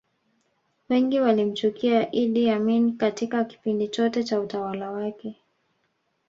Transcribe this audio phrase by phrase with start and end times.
[0.89, 5.35] wengi walimchukia idd amin Katika kipindi chote cha utawala wake